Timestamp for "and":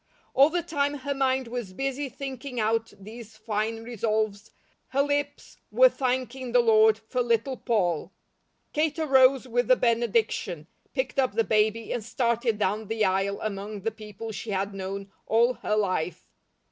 11.93-12.03